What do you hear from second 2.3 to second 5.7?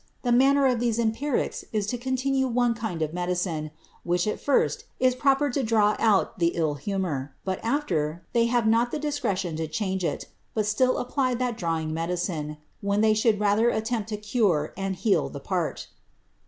one kind of medicine, which, at first, is proper to